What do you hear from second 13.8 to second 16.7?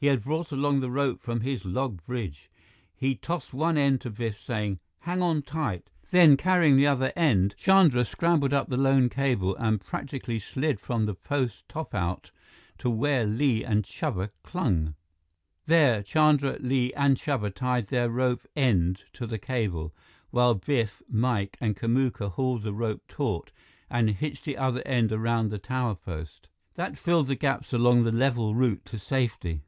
Chuba clung. There, Chandra,